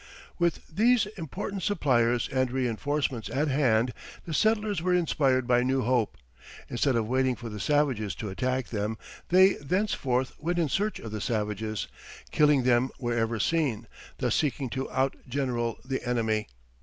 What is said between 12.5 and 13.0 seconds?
them